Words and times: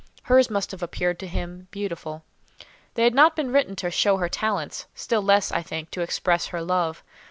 Hers 0.23 0.49
must 0.49 0.71
have 0.71 0.81
appeared 0.81 1.19
to 1.19 1.27
him 1.27 1.67
beautiful. 1.69 2.23
They 2.95 3.03
had 3.03 3.13
not 3.13 3.35
been 3.35 3.51
written 3.51 3.75
to 3.75 3.91
show 3.91 4.17
her 4.17 4.29
talents; 4.29 4.87
still 4.95 5.21
less, 5.21 5.51
I 5.51 5.61
think, 5.61 5.91
to 5.91 6.01
express 6.01 6.47
her 6.47 6.63
love. 6.63 7.03